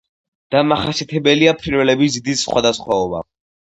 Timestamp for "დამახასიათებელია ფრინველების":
0.55-2.17